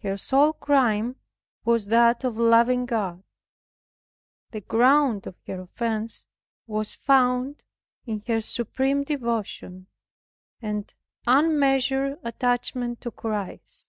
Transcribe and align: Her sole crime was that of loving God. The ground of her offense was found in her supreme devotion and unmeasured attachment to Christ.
Her 0.00 0.16
sole 0.16 0.54
crime 0.54 1.14
was 1.64 1.86
that 1.86 2.24
of 2.24 2.36
loving 2.36 2.86
God. 2.86 3.22
The 4.50 4.60
ground 4.62 5.28
of 5.28 5.36
her 5.46 5.60
offense 5.60 6.26
was 6.66 6.92
found 6.92 7.62
in 8.04 8.24
her 8.26 8.40
supreme 8.40 9.04
devotion 9.04 9.86
and 10.60 10.92
unmeasured 11.24 12.18
attachment 12.24 13.00
to 13.02 13.12
Christ. 13.12 13.88